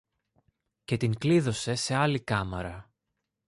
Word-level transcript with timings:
και 0.83 0.97
την 0.97 1.17
κλείδωσε 1.17 1.75
σε 1.75 1.95
άλλη 1.95 2.19
κάμαρα. 2.21 2.91